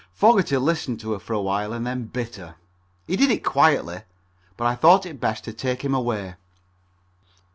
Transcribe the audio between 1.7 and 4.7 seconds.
and then bit her. He did it quietly, but